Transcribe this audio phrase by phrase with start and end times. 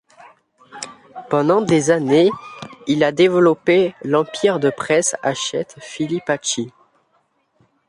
[1.29, 2.31] Pendant des années,
[2.87, 6.71] il a développé l’empire de presse Hachette Filipacchi.